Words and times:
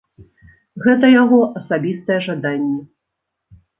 Гэта 0.85 1.05
яго 1.21 1.39
асабістае 1.61 2.19
жаданне. 2.29 2.81